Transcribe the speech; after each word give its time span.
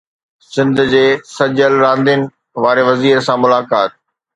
سنڌ 0.51 0.77
جي 0.93 1.03
سجيل 1.35 1.73
راندين 1.83 2.21
واري 2.63 2.83
وزير 2.89 3.15
سان 3.27 3.37
ملاقات 3.43 3.91